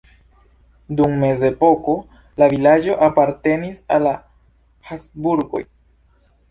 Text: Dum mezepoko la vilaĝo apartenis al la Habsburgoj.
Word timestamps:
Dum 1.01 1.11
mezepoko 1.23 1.95
la 2.43 2.47
vilaĝo 2.55 2.99
apartenis 3.11 3.87
al 3.97 4.09
la 4.09 4.19
Habsburgoj. 4.93 5.65